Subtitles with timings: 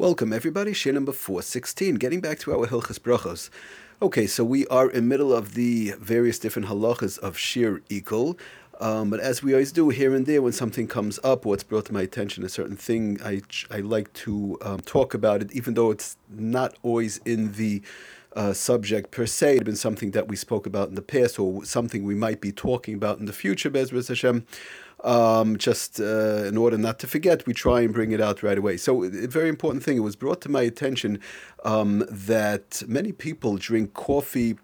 [0.00, 0.74] Welcome, everybody.
[0.74, 1.96] Share number 416.
[1.96, 3.50] Getting back to our Hilchas Brachos.
[4.00, 8.38] Okay, so we are in middle of the various different halachas of Shir Ikul.
[8.80, 11.86] Um, but as we always do here and there, when something comes up, what's brought
[11.86, 13.42] to my attention a certain thing, I,
[13.72, 17.82] I like to um, talk about it, even though it's not always in the
[18.36, 19.56] uh, subject per se.
[19.56, 22.52] It's been something that we spoke about in the past, or something we might be
[22.52, 24.46] talking about in the future, Bezras Hashem.
[25.04, 28.58] Um, just uh, in order not to forget, we try and bring it out right
[28.58, 28.76] away.
[28.76, 31.20] So, a very important thing, it was brought to my attention
[31.64, 34.56] um, that many people drink coffee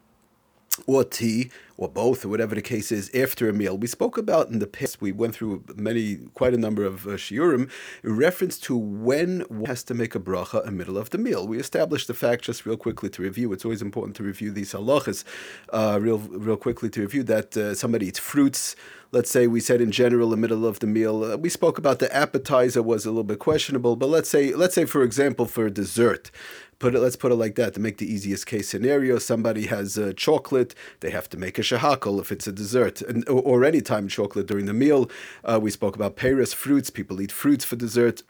[0.87, 3.77] or tea or both or whatever the case is after a meal.
[3.77, 7.11] We spoke about in the past, we went through many, quite a number of uh,
[7.11, 7.71] shiurim,
[8.03, 11.19] in reference to when one has to make a bracha in the middle of the
[11.19, 11.47] meal.
[11.47, 13.53] We established the fact just real quickly to review.
[13.53, 15.25] It's always important to review these halachas
[15.73, 18.77] uh, real, real quickly to review that uh, somebody eats fruits.
[19.11, 21.23] Let's say we said in general, the middle of the meal.
[21.23, 24.75] Uh, we spoke about the appetizer was a little bit questionable, but let's say, let's
[24.75, 26.33] say for example, for dessert,
[26.79, 29.19] put it, let's put it like that to make the easiest case scenario.
[29.19, 33.29] Somebody has uh, chocolate, they have to make a shahakal if it's a dessert, and,
[33.29, 35.11] or, or any time chocolate during the meal.
[35.45, 38.23] Uh, we spoke about Paris fruits, people eat fruits for dessert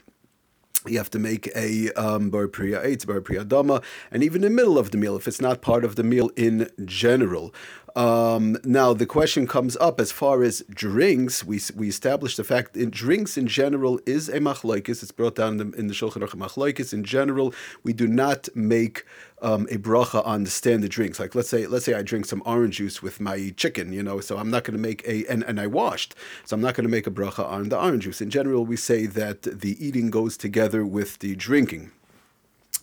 [0.86, 4.50] you have to make a um, bar priya eitz, bar priya dama, and even in
[4.52, 7.54] the middle of the meal, if it's not part of the meal in general.
[7.96, 11.44] Um, now the question comes up as far as drinks.
[11.44, 15.02] We we established the fact in drinks in general is a machlokes.
[15.02, 16.92] It's brought down in the, Shulchan Aruch machlokes.
[16.92, 19.04] In general, we do not make
[19.42, 21.20] um, a bracha on the standard drinks.
[21.20, 24.18] Like let's say let's say I drink some orange juice with my chicken, you know.
[24.18, 26.84] So I'm not going to make a and, and I washed, so I'm not going
[26.84, 28.20] to make a bracha on the orange juice.
[28.20, 31.92] In general, we say that the eating goes together with the drinking.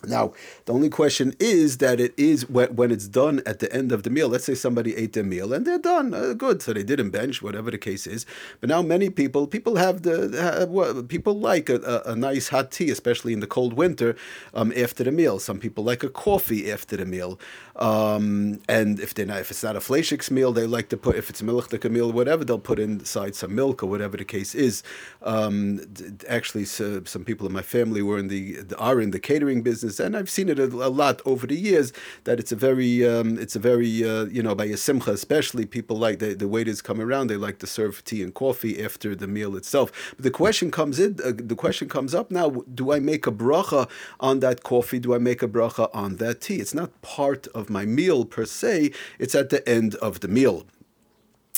[0.06, 0.32] Now,
[0.64, 4.10] the only question is that it is when it's done at the end of the
[4.10, 4.28] meal.
[4.28, 6.60] Let's say somebody ate their meal and they're done, uh, good.
[6.62, 8.26] So they didn't bench, whatever the case is.
[8.60, 12.90] But now many people, people have the, uh, people like a, a, nice hot tea,
[12.90, 14.16] especially in the cold winter,
[14.54, 15.38] um, after the meal.
[15.38, 17.38] Some people like a coffee after the meal.
[17.76, 21.16] Um, and if they're not, if it's not a fleshik's meal, they like to put,
[21.16, 24.82] if it's milchdik meal, whatever, they'll put inside some milk or whatever the case is.
[25.22, 25.80] Um,
[26.28, 29.91] actually, so, some people in my family were in the, are in the catering business
[30.00, 31.92] and I've seen it a, a lot over the years
[32.24, 35.66] that it's a very, um, it's a very, uh, you know, by a simcha especially,
[35.66, 39.14] people like the, the waiters come around, they like to serve tea and coffee after
[39.14, 39.92] the meal itself.
[40.16, 43.32] But the question comes in, uh, the question comes up now: Do I make a
[43.32, 43.88] bracha
[44.20, 44.98] on that coffee?
[44.98, 46.56] Do I make a bracha on that tea?
[46.56, 48.92] It's not part of my meal per se.
[49.18, 50.66] It's at the end of the meal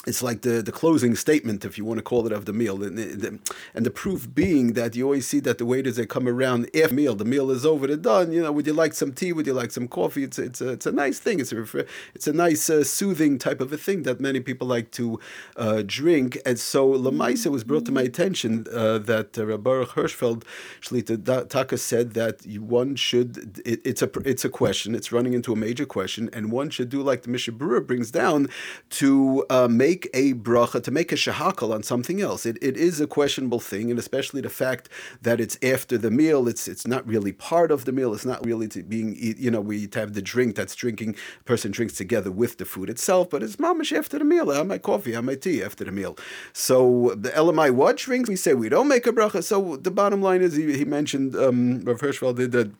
[0.07, 2.83] it's like the, the closing statement, if you want to call it, of the meal.
[2.83, 3.39] And the,
[3.75, 6.95] and the proof being that you always see that the waiters, they come around after
[6.95, 7.15] meal.
[7.15, 8.33] The meal is over, they're done.
[8.33, 9.33] You know, would you like some tea?
[9.33, 10.25] Would you like some coffee?
[10.25, 11.41] It's, it's, a, it's a nice thing.
[11.41, 14.91] It's a, it's a nice, uh, soothing type of a thing that many people like
[14.93, 15.19] to
[15.57, 16.39] uh, drink.
[16.45, 20.45] And so Lamaisa was brought to my attention uh, that uh, Baruch Hirschfeld,
[20.81, 25.53] Shlita Taka said that one should, it, it's, a, it's a question, it's running into
[25.53, 28.49] a major question, and one should do like the Mishnah Berurah brings down
[28.91, 32.45] to uh, make make a bracha, to make a shahakal on something else.
[32.45, 34.89] It, it is a questionable thing, and especially the fact
[35.23, 38.45] that it's after the meal, it's it's not really part of the meal, it's not
[38.45, 42.65] really being, you know, we have the drink that's drinking, person drinks together with the
[42.65, 44.51] food itself, but it's mamish after the meal.
[44.51, 46.17] I have my coffee, I have my tea after the meal.
[46.53, 48.29] So the LMI what drinks?
[48.29, 49.45] We say we don't make a bracha.
[49.45, 52.71] So the bottom line is he, he mentioned, um, Rav Hirschfeld did that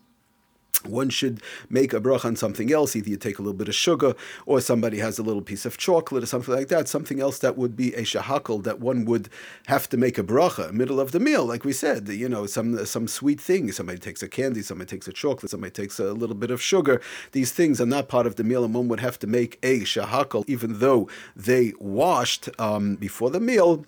[0.85, 1.41] one should
[1.71, 2.95] make a bracha on something else.
[2.97, 4.15] Either you take a little bit of sugar,
[4.47, 6.89] or somebody has a little piece of chocolate, or something like that.
[6.89, 9.29] Something else that would be a shahakal that one would
[9.67, 12.09] have to make a bracha middle of the meal, like we said.
[12.09, 13.73] You know, some some sweet thing.
[13.73, 17.01] Somebody takes a candy, somebody takes a chocolate, somebody takes a little bit of sugar.
[17.33, 19.81] These things are not part of the meal, and one would have to make a
[19.81, 23.85] shahakal, even though they washed um, before the meal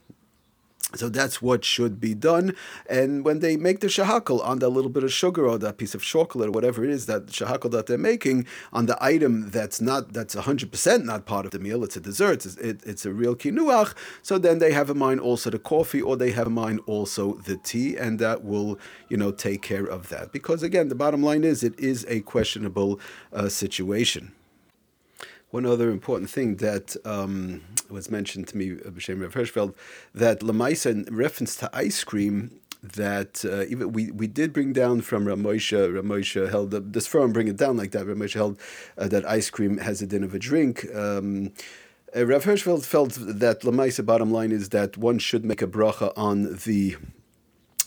[0.94, 2.54] so that's what should be done.
[2.88, 5.94] And when they make the shahakal on that little bit of sugar or that piece
[5.94, 9.80] of chocolate or whatever it is, that shahakal that they're making on the item that's
[9.80, 13.04] not that's hundred percent not part of the meal, it's a dessert, it's, it, it's
[13.04, 13.94] a real kinuach.
[14.22, 17.34] So then they have in mind also the coffee or they have in mind also
[17.34, 20.32] the tea, and that will you know take care of that.
[20.32, 23.00] Because again, the bottom line is it is a questionable
[23.32, 24.32] uh, situation.
[25.56, 29.74] One other important thing that um, was mentioned to me, uh, B'Shem Rav Hirschfeld,
[30.14, 35.00] that Lamaisa, in reference to ice cream, that uh, even we, we did bring down
[35.00, 38.60] from Rav Moshe, Ramosha held, uh, this firm bring it down like that, Ramosha held
[38.98, 40.94] uh, that ice cream has a din of a drink.
[40.94, 41.52] Um,
[42.14, 46.12] uh, Rav Hirschfeld felt that Lamaisa bottom line is that one should make a bracha
[46.18, 46.96] on the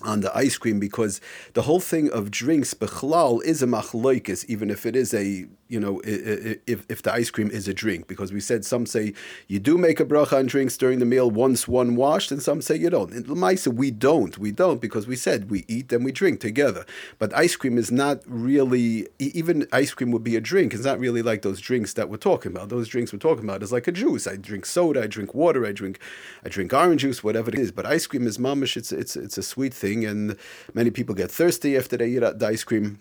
[0.03, 1.19] on the ice cream because
[1.53, 5.79] the whole thing of drinks bechlal is a machloikis, even if it is a you
[5.79, 8.07] know if, if the ice cream is a drink.
[8.07, 9.13] Because we said some say
[9.47, 12.61] you do make a bracha on drinks during the meal once one washed and some
[12.61, 13.11] say you don't.
[13.11, 14.37] In Lamaisa we don't.
[14.37, 16.85] We don't because we said we eat and we drink together.
[17.17, 20.73] But ice cream is not really even ice cream would be a drink.
[20.73, 22.69] It's not really like those drinks that we're talking about.
[22.69, 24.27] Those drinks we're talking about is like a juice.
[24.27, 25.99] I drink soda I drink water I drink
[26.43, 27.71] I drink orange juice whatever it is.
[27.71, 28.77] But ice cream is mamish.
[28.77, 30.35] It's it's it's a sweet thing thing, and
[30.73, 32.99] many people get thirsty after they eat the ice cream.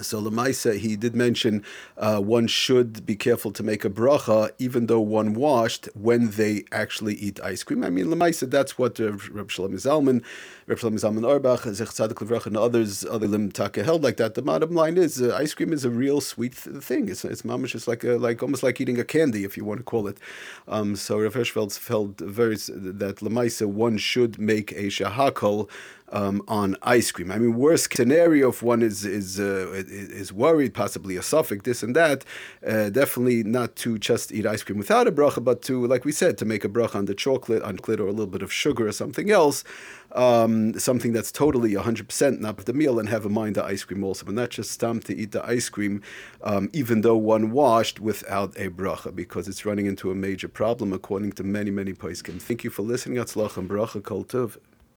[0.00, 1.64] So Lamaisa, he did mention
[1.98, 6.64] uh, one should be careful to make a bracha, even though one washed, when they
[6.72, 7.84] actually eat ice cream.
[7.84, 10.22] I mean, Lamaisa, that's what Reb Shlomo Zalman,
[10.66, 14.34] Reb Shlomo Zalman Auerbach, Zech Tzadik Levrach, and others, other Lim Taka held like that.
[14.34, 17.08] The bottom line is, uh, ice cream is a real sweet thing.
[17.08, 19.80] It's it's mamish, it's like a, like almost like eating a candy, if you want
[19.80, 20.18] to call it.
[20.68, 25.68] Um, so Rav Hirschfeld felt very that Lamaisa one should make a shahakol
[26.12, 27.30] um, on ice cream.
[27.30, 31.82] I mean, worst scenario if one is is uh, is worried, possibly a suffix, this
[31.82, 32.24] and that.
[32.66, 36.12] Uh, definitely not to just eat ice cream without a bracha, but to, like we
[36.12, 38.52] said, to make a bracha on the chocolate, on chocolate, or a little bit of
[38.52, 39.64] sugar or something else,
[40.12, 44.04] um, something that's totally 100% not the meal, and have in mind the ice cream
[44.04, 46.02] also, but not just stamp to eat the ice cream,
[46.42, 50.92] um, even though one washed without a bracha, because it's running into a major problem
[50.92, 52.40] according to many many poskim.
[52.40, 53.18] Thank you for listening.
[53.18, 54.58] Atzlach and bracha kol tov.